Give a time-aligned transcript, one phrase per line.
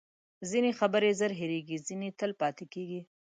[0.49, 3.01] ځینې خبرې زر هیرېږي، ځینې تل پاتې کېږي.